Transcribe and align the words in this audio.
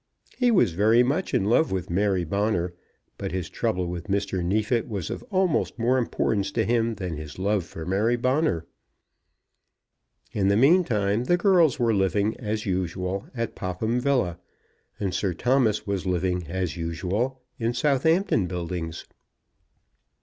He 0.35 0.49
was 0.49 0.73
very 0.73 1.03
much 1.03 1.31
in 1.31 1.45
love 1.45 1.71
with 1.71 1.91
Mary 1.91 2.23
Bonner, 2.23 2.73
but 3.19 3.31
his 3.31 3.51
trouble 3.51 3.85
with 3.85 4.07
Mr. 4.07 4.43
Neefit 4.43 4.89
was 4.89 5.11
of 5.11 5.21
almost 5.29 5.77
more 5.77 5.99
importance 5.99 6.51
to 6.53 6.65
him 6.65 6.95
than 6.95 7.17
his 7.17 7.37
love 7.37 7.65
for 7.65 7.85
Mary 7.85 8.15
Bonner. 8.15 8.65
In 10.31 10.47
the 10.47 10.57
meantime 10.57 11.25
the 11.25 11.37
girls 11.37 11.77
were 11.77 11.93
living, 11.93 12.35
as 12.39 12.65
usual, 12.65 13.27
at 13.35 13.53
Popham 13.53 13.99
Villa, 13.99 14.39
and 14.99 15.13
Sir 15.13 15.35
Thomas 15.35 15.85
was 15.85 16.07
living, 16.07 16.47
as 16.47 16.75
usual, 16.75 17.39
in 17.59 17.75
Southampton 17.75 18.47
Buildings. 18.47 19.05